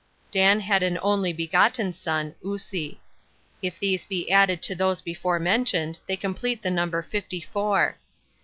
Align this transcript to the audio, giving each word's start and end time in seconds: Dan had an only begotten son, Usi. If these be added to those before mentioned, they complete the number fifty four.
Dan 0.31 0.61
had 0.61 0.81
an 0.81 0.97
only 1.03 1.31
begotten 1.31 1.93
son, 1.93 2.33
Usi. 2.43 2.99
If 3.61 3.77
these 3.77 4.07
be 4.07 4.31
added 4.31 4.63
to 4.63 4.73
those 4.73 4.99
before 4.99 5.37
mentioned, 5.37 5.99
they 6.07 6.17
complete 6.17 6.63
the 6.63 6.71
number 6.71 7.03
fifty 7.03 7.39
four. 7.39 7.97